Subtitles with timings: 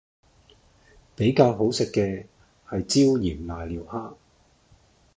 [1.15, 2.25] 比較好食嘅
[2.67, 4.15] 係椒鹽賴尿蝦